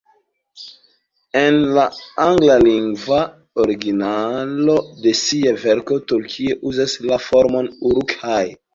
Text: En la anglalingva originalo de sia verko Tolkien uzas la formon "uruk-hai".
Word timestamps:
En 1.41 1.57
la 1.75 1.83
anglalingva 2.23 3.21
originalo 3.65 4.79
de 5.05 5.15
sia 5.23 5.57
verko 5.69 6.03
Tolkien 6.15 6.69
uzas 6.75 7.01
la 7.09 7.25
formon 7.31 7.75
"uruk-hai". 7.95 8.47